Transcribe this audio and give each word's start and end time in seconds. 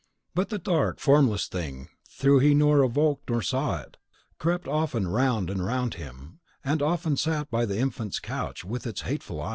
But 0.33 0.49
the 0.49 0.57
dark, 0.57 0.99
formless 0.99 1.47
thing, 1.47 1.89
though 2.23 2.39
he 2.39 2.55
nor 2.55 2.83
invoked 2.83 3.29
nor 3.29 3.43
saw 3.43 3.81
it, 3.81 3.97
crept, 4.39 4.67
often, 4.67 5.07
round 5.07 5.51
and 5.51 5.63
round 5.63 5.93
him, 5.93 6.39
and 6.65 6.81
often 6.81 7.15
sat 7.15 7.51
by 7.51 7.67
the 7.67 7.77
infant's 7.77 8.19
couch, 8.19 8.65
with 8.65 8.87
its 8.87 9.01
hateful 9.01 9.39
eyes. 9.39 9.49